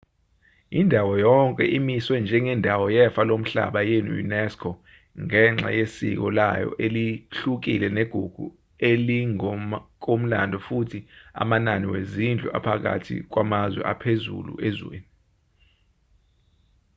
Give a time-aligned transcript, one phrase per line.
[0.79, 4.71] indawo yonke imiswe njengendawo yefa lomhlaba ye-unesco
[5.23, 8.45] ngenxa yesiko layo elihlukile negugu
[8.89, 10.99] elingokomlando futhi
[11.41, 15.09] amanani wezindlu aphakathi kwamanye aphezulu ezweni